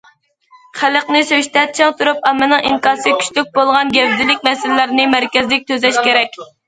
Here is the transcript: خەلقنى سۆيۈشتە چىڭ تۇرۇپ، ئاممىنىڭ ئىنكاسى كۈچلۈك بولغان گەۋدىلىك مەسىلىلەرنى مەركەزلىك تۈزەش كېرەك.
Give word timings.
خەلقنى 0.77 1.19
سۆيۈشتە 1.31 1.65
چىڭ 1.79 1.91
تۇرۇپ، 1.99 2.25
ئاممىنىڭ 2.29 2.65
ئىنكاسى 2.69 3.13
كۈچلۈك 3.19 3.51
بولغان 3.59 3.93
گەۋدىلىك 3.99 4.49
مەسىلىلەرنى 4.49 5.07
مەركەزلىك 5.17 5.69
تۈزەش 5.71 6.01
كېرەك. 6.09 6.43